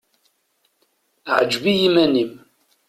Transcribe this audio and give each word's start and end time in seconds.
Ɛǧeb 1.37 1.63
i 1.71 1.73
yiman-im. 1.79 2.31